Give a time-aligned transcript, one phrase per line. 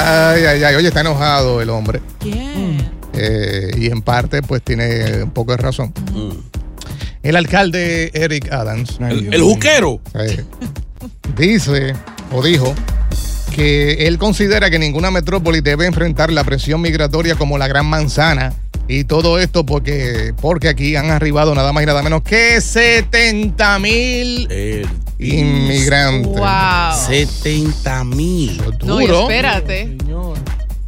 [0.00, 0.74] Ay, ay, ay.
[0.76, 2.00] Oye, está enojado el hombre.
[2.20, 2.78] ¿Quién?
[3.14, 5.92] Eh, y en parte, pues tiene un poco de razón.
[7.22, 10.00] El alcalde Eric Adams El, el juquero.
[10.14, 10.44] eh,
[11.36, 11.94] dice
[12.32, 12.74] o dijo
[13.54, 18.54] que él considera que ninguna metrópoli debe enfrentar la presión migratoria como la gran manzana.
[18.86, 23.78] Y todo esto porque, porque aquí han arribado nada más y nada menos que 70
[23.80, 24.48] mil
[25.18, 26.32] inmigrantes.
[26.32, 27.06] Wow.
[27.08, 28.60] 70 mil.
[28.84, 29.96] No, espérate.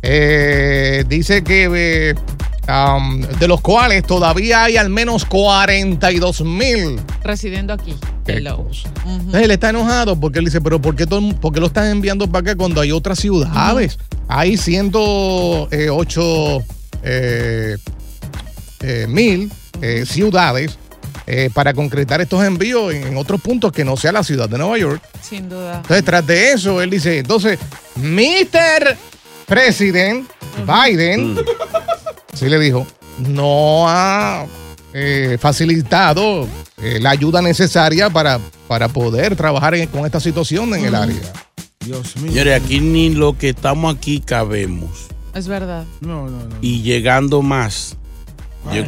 [0.03, 2.15] Eh, dice que eh,
[2.73, 6.99] um, de los cuales todavía hay al menos 42 mil.
[7.23, 7.95] Residiendo aquí.
[9.05, 11.89] Entonces él está enojado porque él dice, pero ¿por qué, todo- por qué lo están
[11.89, 13.99] enviando para acá cuando hay otras ciudades?
[14.29, 16.59] Hay 108
[17.03, 17.77] eh,
[18.83, 19.51] eh, mil
[19.83, 20.79] eh, ciudades
[21.33, 24.59] eh, para concretar estos envíos en, en otros puntos que no sea la ciudad de
[24.59, 25.03] Nueva York.
[25.23, 25.77] Sin duda.
[25.77, 27.59] Entonces, tras de eso, él dice, entonces,
[27.97, 28.97] Mr.
[29.47, 30.29] President
[30.67, 31.37] Biden,
[32.35, 32.87] sí le dijo,
[33.19, 34.47] no ha
[34.93, 36.49] eh, facilitado
[36.83, 41.21] eh, la ayuda necesaria para, para poder trabajar en- con esta situación en el área.
[42.05, 45.07] Señores, aquí ni lo que estamos aquí cabemos.
[45.35, 45.85] Es verdad.
[46.61, 47.97] Y llegando más.
[48.73, 48.85] Yo-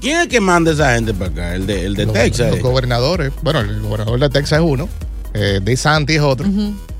[0.00, 1.54] ¿Quién es el que manda esa gente para acá?
[1.54, 2.50] El de, el de Los, Texas.
[2.50, 2.62] los eh.
[2.62, 4.88] gobernadores, bueno, el gobernador de Texas es uno,
[5.34, 6.46] eh, de Santi es otro.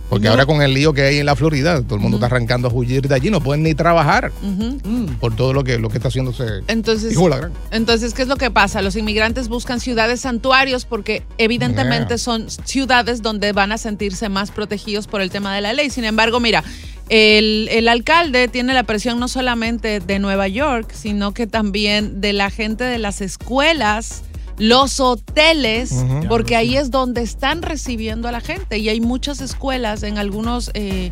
[0.09, 2.67] Porque ahora con el lío que hay en la Florida, todo el mundo está arrancando
[2.67, 4.33] a huir de allí, no pueden ni trabajar
[5.21, 6.45] por todo lo que, lo que está haciéndose.
[6.67, 7.53] Entonces, Hijo de la gran.
[7.71, 8.83] entonces, ¿qué es lo que pasa?
[8.83, 12.19] Los inmigrantes buscan ciudades santuarios porque evidentemente Yeah.
[12.19, 15.91] son ciudades donde van a sentirse más protegidos por el tema de la ley.
[15.91, 16.65] Sin embargo, mira,
[17.11, 22.33] el, el alcalde tiene la presión no solamente de Nueva York, sino que también de
[22.33, 24.23] la gente de las escuelas,
[24.59, 25.93] los hoteles,
[26.29, 30.71] porque ahí es donde están recibiendo a la gente y hay muchas escuelas en algunos
[30.75, 31.11] eh,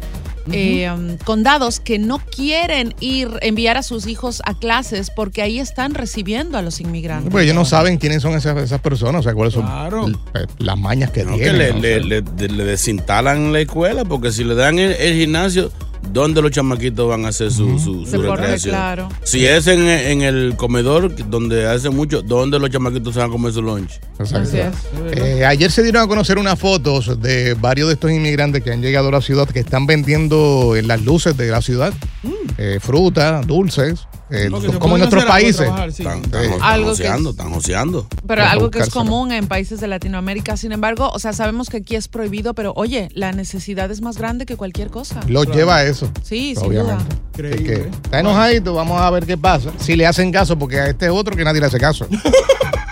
[0.52, 5.58] eh, um, condados que no quieren ir enviar a sus hijos a clases porque ahí
[5.60, 7.30] están recibiendo a los inmigrantes.
[7.30, 10.06] Porque ellos no saben quiénes son esas, esas personas, o sea, cuáles son Claro.
[10.06, 11.58] l- eh, las mañas que No, que tienen.
[11.58, 11.80] le, ¿no?
[11.80, 15.72] le- le- de- le desinstalan la escuela porque si le dan el, el gimnasio,
[16.12, 18.74] ¿dónde los chamaquitos van a hacer su, su, su Deporte, recreación?
[18.74, 19.08] claro.
[19.22, 23.32] Si es en, en el comedor donde hace mucho, ¿dónde los chamaquitos se van a
[23.32, 24.00] comer su lunch?
[24.18, 24.38] Exacto.
[24.48, 24.74] Así es.
[25.12, 28.80] Eh, ayer se dieron a conocer unas fotos de varios de estos inmigrantes que han
[28.82, 31.92] llegado a la ciudad que están vendiendo en las luces de la ciudad
[32.58, 34.48] eh, fruta, dulces, eh,
[34.78, 35.56] como en algo de países.
[35.56, 36.02] trabajar, sí.
[36.02, 38.06] Están, están, están Algo que joseando, es- están joseando.
[38.26, 40.56] Pero algo que es común en países de Latinoamérica.
[40.56, 44.18] Sin embargo, o sea, sabemos que aquí es prohibido, pero oye, la necesidad es más
[44.18, 45.20] grande que cualquier cosa.
[45.26, 46.10] Los lleva a eso.
[46.22, 46.94] Sí, sin obviamente.
[47.04, 47.06] duda.
[47.08, 47.90] Así Increíble, que ¿eh?
[48.04, 49.70] está enojadito, vamos a ver qué pasa.
[49.78, 52.06] Si le hacen caso, porque a este es otro que nadie le hace caso.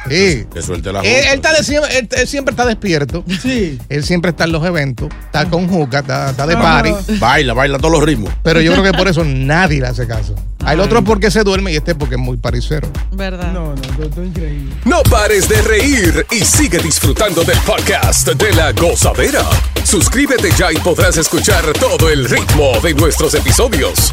[0.08, 0.46] Sí.
[0.54, 3.24] Que suelte la Él, él está de siempre, él, él siempre está despierto.
[3.42, 3.76] Sí.
[3.88, 6.92] Él siempre está en los eventos, está con juca, está, está de party.
[7.18, 8.32] Baila, baila todos los ritmos.
[8.44, 10.36] Pero yo creo que por eso nadie le hace caso.
[10.72, 12.88] El otro es porque se duerme y este es porque es muy paricero.
[13.12, 13.52] ¿Verdad?
[13.52, 14.74] No, no, todo, todo increíble.
[14.84, 19.42] No pares de reír y sigue disfrutando del podcast de la gozadera.
[19.84, 24.12] Suscríbete ya y podrás escuchar todo el ritmo de nuestros episodios.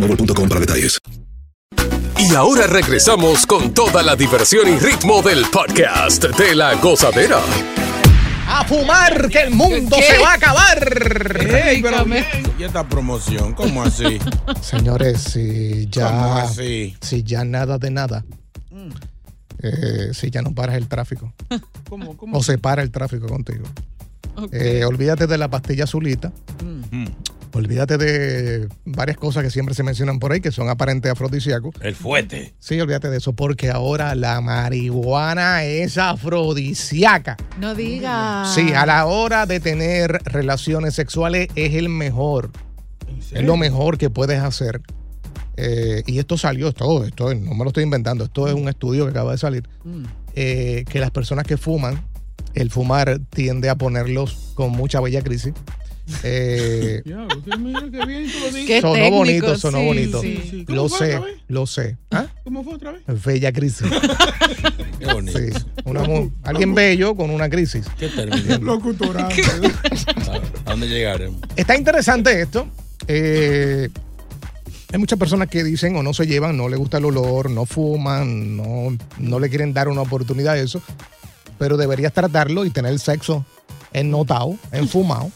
[0.00, 0.98] boostmobile.com para detalles.
[2.18, 7.38] Y ahora regresamos con toda la diversión y ritmo del podcast de la gozadera.
[8.48, 10.02] A fumar, que el mundo ¿Qué?
[10.14, 11.36] se va a acabar.
[11.40, 12.24] Ey, pero Dígame.
[12.58, 13.54] ¿Y esta promoción?
[13.54, 14.18] ¿Cómo así?
[14.62, 16.96] Señores, si ¿Cómo ya, así?
[17.00, 18.24] si ya nada de nada,
[18.70, 18.90] Mm.
[19.62, 21.32] eh, si ya no paras el tráfico
[21.88, 22.36] ¿cómo, cómo?
[22.36, 23.64] o se para el tráfico contigo,
[24.52, 26.30] eh, olvídate de la pastilla azulita,
[26.62, 27.06] Mm.
[27.52, 31.74] Olvídate de varias cosas que siempre se mencionan por ahí que son aparentes afrodisíacos.
[31.80, 32.54] El fuete.
[32.58, 37.36] Sí, olvídate de eso, porque ahora la marihuana es afrodisíaca.
[37.60, 38.44] no diga.
[38.54, 42.50] Sí, a la hora de tener relaciones sexuales es el mejor.
[43.08, 44.82] ¿En Es lo mejor que puedes hacer.
[45.56, 49.04] Eh, y esto salió, esto, esto no me lo estoy inventando, esto es un estudio
[49.04, 49.68] que acaba de salir.
[49.84, 50.04] Mm.
[50.34, 52.04] eh, que las personas que fuman,
[52.54, 55.54] el fumar tiende a ponerlos con mucha bella crisis.
[56.22, 58.66] Eh, Ya, usted mira qué bien tú lo dices.
[58.66, 60.20] Qué sonó técnico, bonito, sonó sí, bonito.
[60.22, 60.36] sí.
[60.42, 60.64] Sí, sí.
[60.64, 61.36] ¿Cómo Lo fue sé, otra vez?
[61.48, 61.96] lo sé.
[62.12, 62.26] ¿Ah?
[62.44, 63.02] ¿Cómo fue otra vez?
[63.24, 63.86] Bella crisis.
[64.98, 65.38] Qué bonito.
[65.38, 65.46] Sí.
[65.84, 67.86] Una mu- alguien bello con una crisis.
[67.98, 68.58] ¿Qué término?
[68.58, 69.32] Locutoral.
[70.64, 71.40] ¿A dónde llegaremos?
[71.56, 72.68] Está interesante esto.
[73.08, 73.88] Eh,
[74.92, 77.66] hay muchas personas que dicen o no se llevan, no le gusta el olor, no
[77.66, 80.80] fuman, no, no le quieren dar una oportunidad a eso,
[81.58, 83.44] pero deberías tratarlo y tener sexo
[83.92, 85.30] ennotado, enfumado,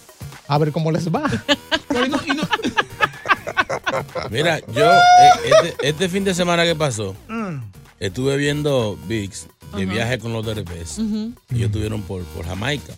[0.53, 1.23] a ver cómo les va.
[1.89, 2.43] Pero no- y no-
[4.31, 5.31] Mira, yo, eh,
[5.65, 7.59] este, este fin de semana que pasó, Mm.
[8.01, 10.99] estuve viendo VIX de viaje con los DRPs.
[10.99, 11.33] Ujú.
[11.51, 12.93] Ellos estuvieron por, por Jamaica.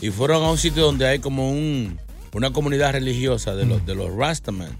[0.00, 1.98] Y fueron a un sitio donde hay como un,
[2.34, 4.76] una comunidad religiosa de los, de los Rastaman.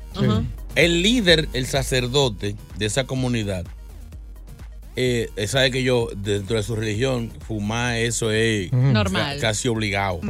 [0.74, 3.64] El líder, el sacerdote de esa comunidad,
[4.96, 9.36] eh, sabe que yo, dentro de su religión, fumar eso es Normal.
[9.36, 10.20] ca- casi obligado.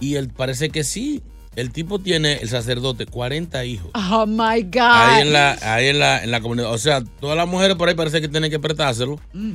[0.00, 1.22] Y él parece que sí.
[1.56, 3.90] El tipo tiene, el sacerdote, 40 hijos.
[3.94, 4.80] Oh my God.
[4.80, 6.72] Ahí en la, ahí en la, en la comunidad.
[6.72, 9.18] O sea, todas las mujeres por ahí parece que tienen que prestárselo.
[9.32, 9.54] Mm.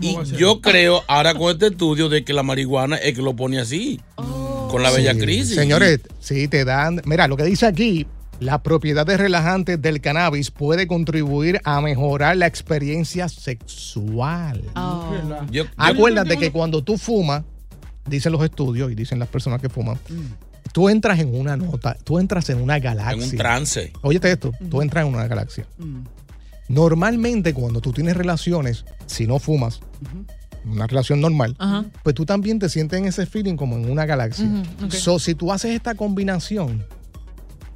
[0.00, 3.58] Y yo creo, ahora con este estudio, de que la marihuana es que lo pone
[3.60, 4.00] así.
[4.70, 5.54] Con la bella Sí, crisis.
[5.54, 7.00] Señores, sí, te dan.
[7.04, 8.06] Mira, lo que dice aquí,
[8.40, 14.62] las propiedades relajantes del cannabis puede contribuir a mejorar la experiencia sexual.
[14.74, 15.10] Oh.
[15.12, 15.42] ¿Verdad?
[15.50, 17.44] Yo- yo- Acuérdate que cuando tú fumas,
[18.06, 19.98] dicen los estudios y dicen las personas que fuman,
[20.72, 23.24] tú entras en una nota, tú entras en una en galaxia.
[23.24, 23.92] un trance.
[24.02, 25.66] Óyete esto, tú entras en una galaxia.
[25.78, 26.02] Mm.
[26.68, 29.80] Normalmente cuando tú tienes relaciones, si no fumas,
[30.64, 31.84] una relación normal, Ajá.
[32.02, 34.46] pues tú también te sientes en ese feeling como en una galaxia.
[34.88, 36.84] So, si tú haces esta combinación,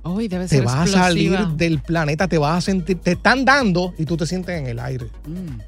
[0.03, 3.95] Uy, debe te vas a salir del planeta, te vas a sentir, te están dando
[3.99, 5.07] y tú te sientes en el aire.
[5.27, 5.61] Mm.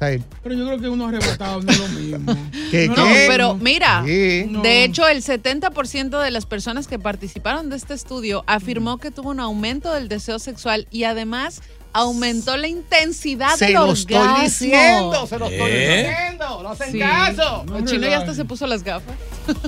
[0.00, 2.36] Pero yo creo que uno arrebatado no es lo mismo.
[2.70, 4.46] ¿Qué, No, pero mira, Sí.
[4.48, 4.62] No.
[4.62, 9.30] de hecho, el 70% de las personas que participaron de este estudio afirmó que tuvo
[9.30, 11.60] un aumento del deseo sexual y además
[11.92, 14.36] aumentó la intensidad se del lo orgasmo.
[14.38, 16.06] estoy diciendo, se lo estoy ¿Eh?
[16.08, 16.98] diciendo, no hacen Sí.
[17.00, 17.64] caso.
[17.66, 19.14] No, El chino ya hasta se puso las gafas.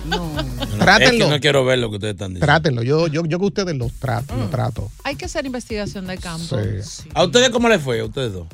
[0.05, 0.31] No.
[0.79, 1.25] Trátenlo.
[1.25, 2.47] Es que no quiero ver lo que ustedes están diciendo.
[2.47, 4.89] Trátenlo, yo, yo, yo que ustedes los trato, los trato.
[5.03, 6.57] Hay que hacer investigación de campo.
[6.83, 7.09] Sí.
[7.13, 7.99] ¿A ustedes cómo les fue?
[8.01, 8.47] ¿A ustedes dos?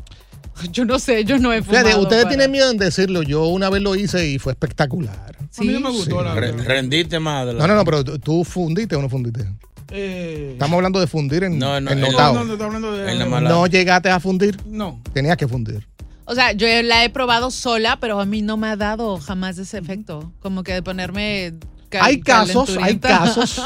[0.70, 1.84] Yo no sé, yo no he fumado.
[1.86, 5.36] Fíjate, ustedes para- tienen miedo en decirlo, yo una vez lo hice y fue espectacular.
[5.56, 6.24] A mí no me gustó Sí.
[6.24, 6.64] la Re- verdad.
[6.66, 9.48] rendiste más de la- No, no, no, pero tú- fundiste o no fundiste.
[9.90, 13.10] Eh, Estamos hablando de fundir en, No, no, en no, no, está hablando de.
[13.10, 15.00] En la mala- No llegaste a fundir, No.
[15.14, 15.86] tenías que fundir.
[16.26, 19.56] O sea, yo la he probado sola, pero a mí no me ha dado jamás
[19.56, 20.30] ese efecto.
[20.40, 21.54] Como que de ponerme.
[21.88, 23.62] cal- Hay casos, hay casos.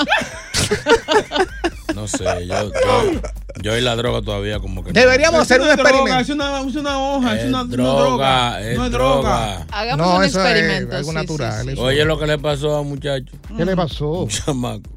[1.94, 3.20] No sé, yo, yo,
[3.62, 4.92] yo y la droga todavía como que.
[4.92, 5.00] no.
[5.00, 6.20] Deberíamos hacer un Es droga, experimento.
[6.22, 9.66] Es una, es una hoja, es Es una, una droga, es no es droga.
[9.70, 10.96] Hagamos No, un eso es experimento.
[10.96, 11.72] algo sí, natural, sí, sí.
[11.74, 11.82] eso.
[11.82, 14.08] Oye, lo que le pasó a un muchacho, ¿Qué le pasó?
[14.22, 14.90] un chamaco.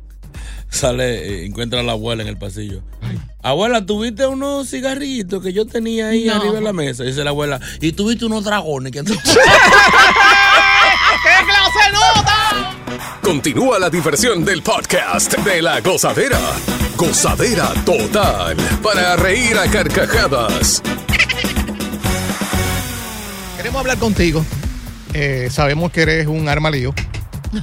[0.69, 2.81] Sale, eh, encuentra a la abuela en el pasillo.
[3.41, 6.35] Abuela, ¿tuviste unos cigarrillitos que yo tenía ahí No.
[6.35, 7.03] arriba de la mesa?
[7.03, 8.99] Dice la abuela, y tuviste unos dragones que
[13.25, 16.37] Continúa la diversión del podcast de la gozadera.
[16.95, 18.55] Gozadera total.
[18.83, 20.83] Para reír a carcajadas.
[23.57, 24.45] Queremos hablar contigo.
[25.15, 26.93] Eh, sabemos que eres un arma lío.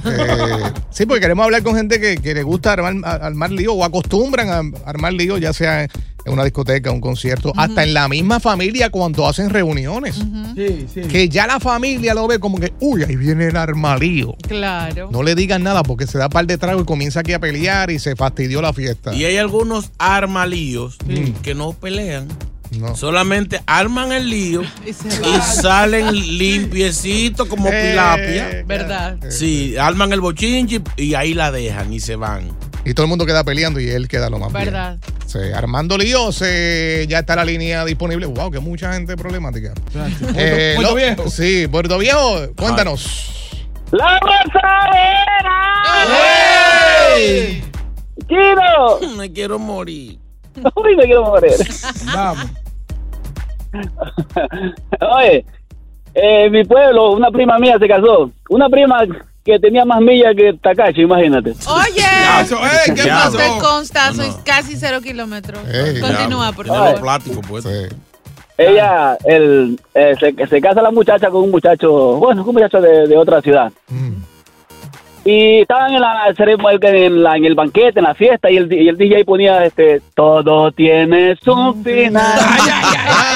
[0.03, 3.85] Eh, sí, porque queremos hablar con gente que, que le gusta armar, armar lío o
[3.85, 5.87] acostumbran a armar lío, ya sea
[6.25, 10.15] en una discoteca, un concierto, hasta en la misma familia cuando hacen reuniones.
[10.55, 11.01] Sí, sí.
[11.01, 14.35] Que ya la familia lo ve como que, uy, ahí viene el armalío.
[14.47, 15.09] Claro.
[15.11, 17.91] No le digan nada porque se da par de trago y comienza aquí a pelear
[17.91, 19.13] y se fastidió la fiesta.
[19.13, 21.41] Y hay algunos armalíos Mm.
[21.41, 22.27] que no pelean.
[22.79, 22.95] No.
[22.95, 28.63] Solamente arman el lío Y salen limpiecitos como Eh, pilapia.
[28.65, 29.17] ¿Verdad?
[29.29, 32.49] Sí, arman el bochinchi y ahí la dejan y se van.
[32.85, 34.65] Y todo el mundo queda peleando y él queda lo más bien.
[34.65, 34.97] ¿Verdad?
[35.25, 38.25] Sí, Armando Lío, se- ya está la línea disponible.
[38.25, 39.73] Wow, que mucha gente problemática.
[40.35, 41.29] Eh, Puerto lo- Viejo.
[41.29, 43.29] Sí, Puerto Viejo, cuéntanos.
[43.91, 45.59] ¡La gozadera!
[48.27, 48.99] ¡Chino!
[49.17, 50.19] Me quiero morir.
[50.75, 51.51] Uy, me quiero morir.
[52.13, 52.45] Vamos.
[55.17, 55.45] Oye,
[56.13, 58.31] eh, mi pueblo, una prima mía se casó.
[58.49, 59.03] Una prima
[59.43, 61.51] que tenía más millas que Takashi, imagínate.
[61.67, 62.05] Oye,
[62.41, 63.37] Eso, ey, ¿qué pasó?
[63.37, 64.23] te consta, No, no.
[64.23, 65.59] soy casi cero kilómetros.
[65.67, 67.01] Ey, Continúa, por favor.
[67.01, 67.63] plásticos, pues.
[67.65, 67.95] Sí.
[68.57, 73.07] Ella, el, eh, se, se casa la muchacha con un muchacho, bueno, un muchacho de,
[73.07, 73.71] de otra ciudad.
[73.89, 74.13] Mm.
[75.25, 78.89] Y estaban en la, en, la- en el banquete, en la fiesta, y el, y
[78.89, 82.39] el DJ ponía, este, todo tiene su final.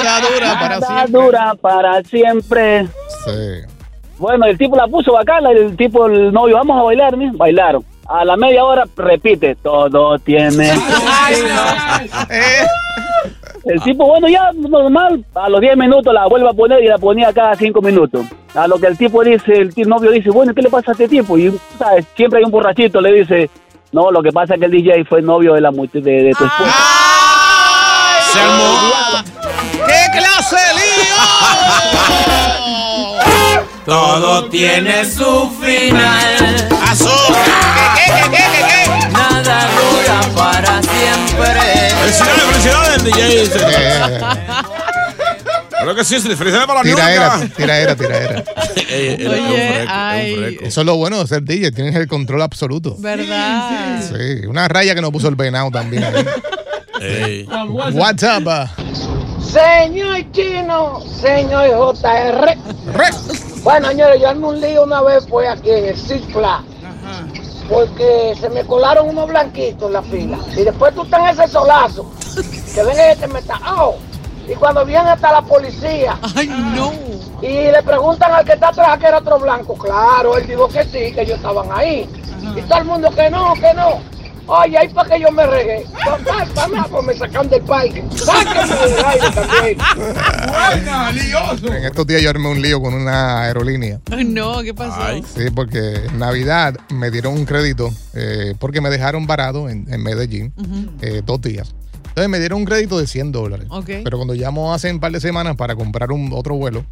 [0.04, 1.20] Nada dura para Nada siempre.
[1.22, 2.86] dura para siempre.
[3.24, 3.77] Sí.
[4.18, 7.32] Bueno, el tipo la puso bacana, el tipo, el novio, vamos a bailar, ¿no?
[7.34, 7.84] bailaron.
[8.08, 10.72] A la media hora repite, todo tiene.
[12.30, 12.66] Eh,
[13.64, 16.96] El tipo, bueno, ya normal, a los 10 minutos la vuelve a poner y la
[16.96, 18.24] ponía cada 5 minutos.
[18.54, 21.06] A lo que el tipo dice, el novio dice, bueno, ¿qué le pasa a este
[21.08, 21.36] tipo?
[21.36, 22.06] Y, ¿sabes?
[22.16, 23.50] Siempre hay un borrachito, le dice,
[23.92, 26.44] no, lo que pasa es que el DJ fue novio de la de, de tu
[26.44, 26.76] esposa.
[28.32, 29.24] Se armó.
[29.86, 32.44] ¡Qué clase de lío!
[33.88, 36.36] Todo tiene su final.
[37.96, 41.60] ¿Qué, qué, qué, qué, Nada dura para siempre.
[41.98, 43.48] Felicidades, felicidades, DJ.
[43.58, 44.20] qué?
[45.80, 48.44] Eh, Creo que sí, felicidades para la Tiraera, tiraera, tiraera.
[48.88, 50.58] Eh, eh, Oye, ay.
[50.60, 52.96] Eso es lo bueno de ser DJ, tienes el control absoluto.
[52.98, 54.02] ¿Verdad?
[54.02, 56.02] Sí, una raya que nos puso el venado también.
[56.04, 56.26] ahí.
[57.00, 57.48] Ey.
[57.92, 58.68] What's up?
[59.40, 62.56] Señor Chino, señor JR.
[62.92, 66.64] Re- Bueno, señores, yo armé un lío una vez pues aquí en el Six Flags,
[67.68, 70.38] Porque se me colaron unos blanquitos en la fila.
[70.56, 72.10] Y después tú estás en ese solazo.
[72.74, 73.60] Que ven este está.
[73.76, 73.96] ¡Oh!
[74.48, 76.18] Y cuando viene hasta la policía.
[76.34, 76.94] Ay, no.
[77.42, 79.74] Y le preguntan al que está atrás que era otro blanco.
[79.74, 82.08] Claro, él dijo que sí, que ellos estaban ahí.
[82.56, 84.00] Y todo el mundo que no, que no.
[84.48, 85.84] Oye, ahí para que yo me regué.
[86.04, 88.02] Para nada, pues me sacan del parque.
[88.16, 89.78] Sáquenme del aire también.
[90.48, 91.66] Buena, lioso.
[91.66, 94.00] En estos días yo armé un lío con una aerolínea.
[94.10, 94.96] Ay, no, ¿qué pasó?
[94.98, 95.22] Ay.
[95.36, 100.02] Sí, porque en Navidad me dieron un crédito eh, porque me dejaron varado en, en
[100.02, 100.54] Medellín
[101.02, 101.74] eh, dos días.
[102.08, 103.66] Entonces me dieron un crédito de 100 dólares.
[103.70, 103.90] Ok.
[104.02, 106.86] Pero cuando llamo hace un par de semanas para comprar un otro vuelo,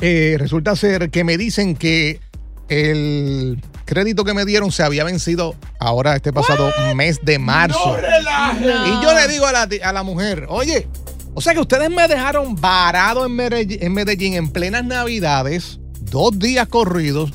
[0.00, 2.20] eh, resulta ser que me dicen que
[2.70, 7.96] el crédito que me dieron se había vencido ahora este pasado mes de marzo.
[8.60, 10.88] Y yo le digo a la, a la mujer, oye,
[11.34, 16.38] o sea que ustedes me dejaron varado en Medellín, en Medellín en plenas navidades, dos
[16.38, 17.32] días corridos,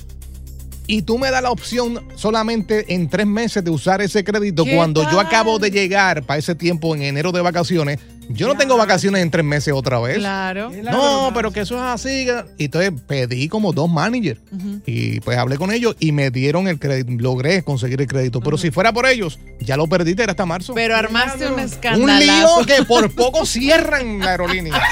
[0.88, 4.76] y tú me das la opción solamente en tres meses de usar ese crédito ¿Qué
[4.76, 8.00] cuando yo acabo de llegar para ese tiempo en enero de vacaciones.
[8.30, 10.18] Yo no tengo vacaciones en tres meses otra vez.
[10.18, 10.72] Claro.
[10.72, 12.28] No, pero que eso es así.
[12.58, 14.40] Y entonces pedí como dos managers.
[14.86, 17.12] Y pues hablé con ellos y me dieron el crédito.
[17.18, 18.42] Logré conseguir el crédito.
[18.42, 20.74] Pero si fuera por ellos, ya lo perdí, era hasta marzo.
[20.74, 22.62] Pero armaste un un escandalazo.
[22.62, 24.82] lío que por poco cierran la aerolínea.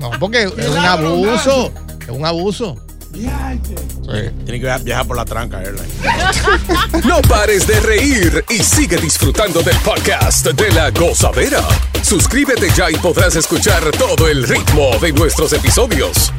[0.00, 1.72] No, porque es un abuso.
[2.02, 2.84] Es un abuso.
[3.14, 4.30] Sí.
[4.44, 5.88] Tiene que viajar por la tranca, airline.
[7.04, 11.60] No pares de reír y sigue disfrutando del podcast de la gozadera.
[12.02, 16.32] Suscríbete ya y podrás escuchar todo el ritmo de nuestros episodios.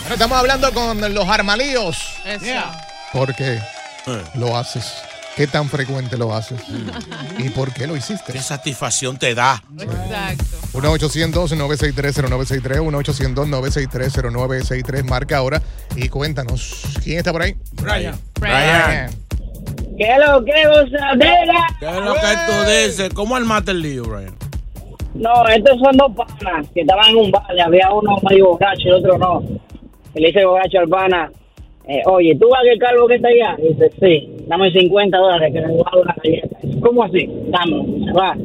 [0.00, 1.98] Bueno, estamos hablando con los armalíos.
[2.24, 2.44] Eso.
[3.12, 3.60] ¿Por qué
[4.34, 4.92] lo haces?
[5.36, 6.60] Qué tan frecuente lo haces
[7.38, 8.32] y por qué lo hiciste.
[8.32, 9.62] ¿Qué satisfacción te da?
[9.78, 10.44] Exacto.
[10.74, 12.80] 1-800-963-0963,
[13.34, 15.60] 1-800-963-0963, marca ahora
[15.96, 17.56] y cuéntanos, ¿quién está por ahí?
[17.72, 18.14] Brian.
[18.40, 19.10] Brian.
[19.98, 21.66] ¿Qué es lo que gozadera?
[21.78, 23.10] ¿Qué es lo que tú dices?
[23.14, 24.34] ¿Cómo armaste el lío, Brian?
[25.14, 27.44] No, estos son dos panas que estaban en un bar.
[27.60, 29.42] Había uno medio borracho y el otro no.
[30.14, 31.30] Y le dice borracho al pana,
[31.86, 33.54] eh, oye, ¿tú vas a el calvo que está allá?
[33.58, 36.58] Y dice, sí, dame 50 dólares que me voy a dar una galleta.
[36.82, 37.26] ¿Cómo así?
[37.46, 38.36] Dame, se va.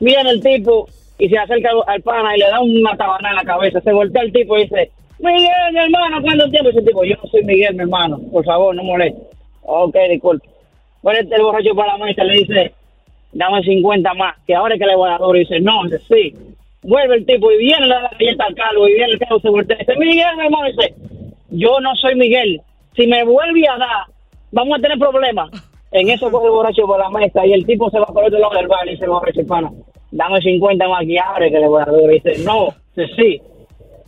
[0.00, 3.44] Viene el tipo y se acerca al pana y le da una tabana en la
[3.44, 3.80] cabeza.
[3.80, 4.90] Se voltea el tipo y dice,
[5.20, 6.70] Miguel, mi hermano, ¿cuánto tiempo?
[6.70, 8.18] Ese tipo, yo no soy Miguel, mi hermano.
[8.32, 9.22] Por favor, no moleste.
[9.62, 10.48] Ok, disculpe.
[11.02, 12.72] Pone el borracho para la mesa y le dice,
[13.32, 15.36] dame 50 más, que ahora es que le voy a dar.
[15.36, 16.34] Y dice, no, dice, sí.
[16.82, 19.76] Vuelve el tipo y viene la galleta al calvo y viene el calvo se voltea
[19.76, 20.94] y dice, Miguel, mi hermano, y dice,
[21.50, 22.60] yo no soy Miguel.
[22.96, 24.17] Si me vuelve a dar,
[24.52, 25.50] vamos a tener problemas.
[25.90, 28.38] En eso coge el borracho por la mesa y el tipo se va por otro
[28.38, 29.70] lado del bar y dice, borracho, pana,
[30.10, 31.94] dame 50 más que abre que le voy a dar.
[32.00, 33.42] Y dice, no, dice, sí.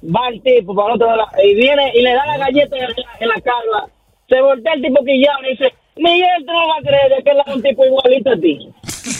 [0.02, 2.82] Va el tipo para el otro lado y viene y le da la galleta en
[2.82, 3.88] la, en la calva.
[4.28, 7.30] Se voltea el tipo que llama y dice, Miguel, tú no vas a creer que
[7.30, 8.68] él es un tipo igualito a ti.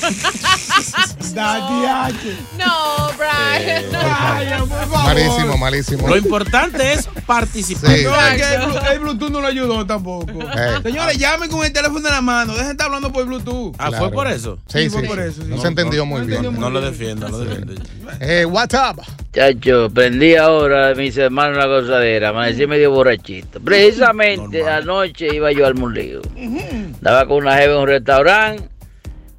[1.35, 3.85] No, Brian.
[3.92, 4.66] no.
[5.04, 6.09] Malísimo, malísimo.
[6.09, 7.90] Lo importante es participar.
[7.97, 8.04] Sí.
[8.04, 10.33] No, es que el, Blu- el Bluetooth no lo ayudó tampoco.
[10.33, 10.78] Eh.
[10.83, 12.52] Señores, llamen con el teléfono en la mano.
[12.52, 13.75] Dejen de estar hablando por Bluetooth.
[13.78, 14.59] Ah, ¿fue por eso?
[14.66, 15.49] Sí, sí, fue por eso, sí.
[15.49, 16.59] No se entendió muy bien.
[16.59, 17.75] No lo defiendo, no lo defiendo.
[18.21, 18.99] Eh, WhatsApp.
[19.33, 23.61] Chacho, prendí ahora de mis hermanos la gozadera, amanecí medio borrachito.
[23.61, 26.21] Precisamente anoche iba yo al mulío.
[26.35, 28.64] Estaba con una jeva en un restaurante,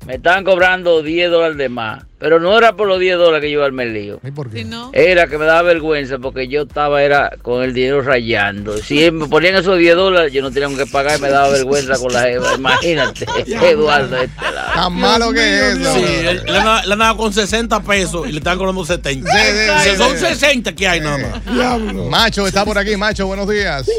[0.06, 2.06] me estaban cobrando 10 dólares de más.
[2.22, 4.20] Pero no era por los 10 dólares que yo iba al melío.
[4.54, 8.78] Si no, Era que me daba vergüenza porque yo estaba era con el dinero rayando.
[8.78, 11.98] Si me ponían esos 10 dólares, yo no tenía que pagar y me daba vergüenza
[11.98, 12.54] con la jeva.
[12.56, 14.72] Imagínate, Eduardo, este lado.
[14.76, 15.94] Tan malo que es eso.
[15.96, 19.28] Sí, él- le dado con 60 pesos y le están cobrando 70.
[19.32, 20.26] Sí, sí, Si sí, son sí.
[20.26, 21.86] 60 que hay nada más.
[22.10, 23.90] Macho está por aquí, Macho, buenos días.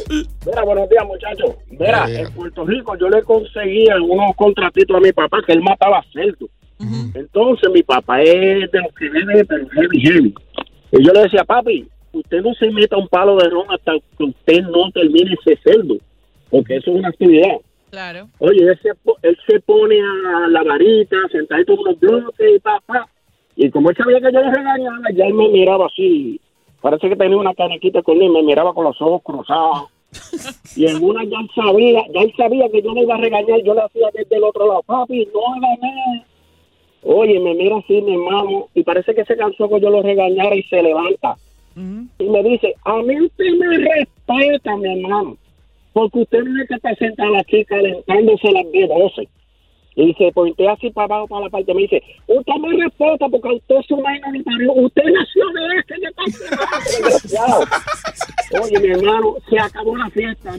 [0.46, 1.56] Mira, buenos días, muchachos.
[1.70, 6.04] Mira, en Puerto Rico yo le conseguía unos contratitos a mi papá que él mataba
[7.14, 10.34] Entonces mi papá es de los que bebe, pero heavy, heavy.
[10.92, 14.24] Y yo le decía, papi, usted no se meta un palo de ron hasta que
[14.24, 15.96] usted no termine ese cerdo,
[16.50, 17.56] porque eso es una actividad.
[17.90, 18.28] claro.
[18.38, 18.90] Oye, él se,
[19.22, 23.08] él se pone a la varita, sentadito en unos bloques y papá.
[23.56, 26.40] Y como él sabía que yo le regañaba, ya él me miraba así.
[26.80, 29.88] Parece que tenía una canequita con él, me miraba con los ojos cruzados.
[30.76, 33.62] Y en una ya él sabía, ya él sabía que yo le iba a regañar,
[33.62, 36.26] yo le hacía desde el otro lado, papi, no haga nada.
[37.02, 40.54] Oye, me mira así, mi hermano, y parece que se cansó que yo lo regañara
[40.54, 41.36] y se levanta.
[41.76, 45.36] Y me dice, a mí usted me respeta, mi hermano,
[45.92, 49.28] porque usted no es que está sentado aquí calentándose las B12.
[49.94, 51.74] Y se pointea así para abajo, para la parte.
[51.74, 54.72] Me dice, usted me respeta porque a usted su vaina le parió.
[54.72, 57.64] Usted nació de este, de Desgraciado.
[58.62, 60.52] Oye, mi hermano, se acabó la fiesta.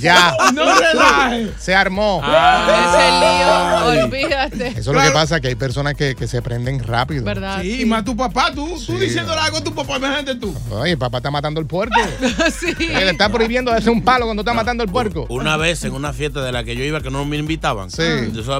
[0.00, 0.32] Ya.
[0.54, 1.48] No relaje.
[1.58, 2.22] Se armó.
[2.22, 4.66] Ese lío, olvídate.
[4.68, 7.24] Eso es lo que pasa, que hay personas que, que se prenden rápido.
[7.24, 7.62] ¿Verdad?
[7.62, 10.54] Sí, más tu papá, tú, tú diciéndole algo a tu papá, imagínate tú.
[10.70, 11.94] Oye, papá está matando el puerco.
[12.52, 12.72] sí.
[12.78, 15.26] Eh, Le está prohibiendo hacer un palo cuando está matando el puerco.
[15.28, 18.02] Una vez en una fiesta de la que yo iba, que no me invitaban, Sí.
[18.02, 18.50] de esos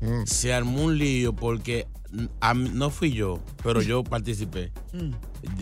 [0.00, 0.24] Mm.
[0.26, 4.72] se armó un lío porque mm, a no fui yo, pero yo participé.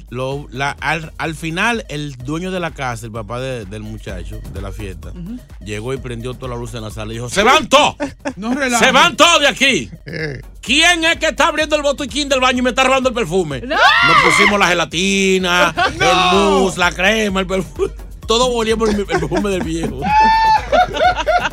[0.09, 4.41] Lo- la- al, al final, el dueño de la casa, el papá de- del muchacho
[4.53, 5.13] de la fiesta,
[5.61, 7.97] llegó y prendió toda la luz en la sala y dijo: ¡Se van todos!
[8.37, 8.53] No.
[8.79, 9.91] ¡Se van todos de aquí!
[10.07, 13.15] Eh, ¿Quién es que está abriendo el botiquín del baño y me está robando el
[13.15, 13.61] perfume?
[13.61, 13.77] ¡No!
[13.77, 17.91] Nos pusimos la gelatina, el mousse, la crema, el perfume.
[18.27, 20.01] Todo volía por el perfume del viejo.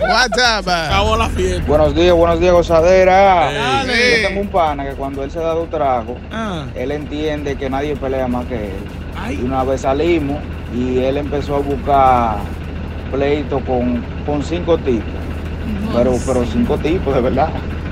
[0.10, 0.68] WhatsApp.
[0.68, 1.64] Acabó la fiesta.
[1.68, 3.84] Buenos días, buenos días, gozadera.
[3.84, 4.22] Ey.
[4.22, 6.66] Yo tengo un pana que cuando él se da un trago, Ah.
[6.76, 8.74] él entiende que nadie pelea más que él.
[9.18, 9.40] Ay.
[9.42, 10.38] Y una vez salimos
[10.74, 12.36] y él empezó a buscar
[13.12, 15.10] pleito con, con cinco tipos.
[15.96, 17.50] Pero, pero cinco tipos, de verdad.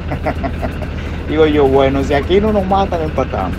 [1.30, 3.56] Digo yo, bueno, si aquí no nos matan, empatamos.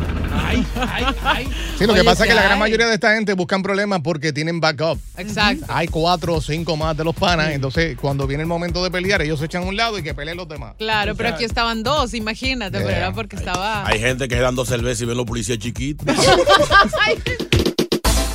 [0.53, 1.49] Ay, ay, ay.
[1.79, 4.33] Sí, lo que pasa es que la gran mayoría de esta gente buscan problemas porque
[4.33, 4.99] tienen backup.
[5.17, 5.65] Exacto.
[5.69, 9.23] Hay cuatro o cinco más de los panas, entonces cuando viene el momento de pelear,
[9.23, 10.75] ellos se echan a un lado y que peleen los demás.
[10.79, 12.99] Claro, pero aquí estaban dos, imagínate, pero Yeah.
[12.99, 13.87] era porque estaba.
[13.87, 16.07] Hay gente que se dando cerveza y ven los policías chiquitos.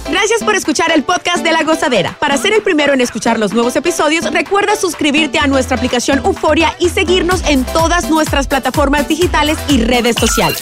[0.10, 2.16] Gracias por escuchar el podcast de La Gozadera.
[2.18, 6.74] Para ser el primero en escuchar los nuevos episodios, recuerda suscribirte a nuestra aplicación Euforia
[6.80, 10.62] y seguirnos en todas nuestras plataformas digitales y redes sociales.